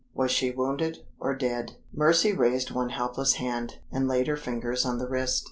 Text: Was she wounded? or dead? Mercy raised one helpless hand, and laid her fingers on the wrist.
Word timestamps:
Was 0.15 0.31
she 0.31 0.49
wounded? 0.49 1.05
or 1.19 1.35
dead? 1.35 1.73
Mercy 1.93 2.33
raised 2.33 2.71
one 2.71 2.89
helpless 2.89 3.33
hand, 3.33 3.77
and 3.91 4.07
laid 4.07 4.25
her 4.25 4.35
fingers 4.35 4.83
on 4.83 4.97
the 4.97 5.07
wrist. 5.07 5.39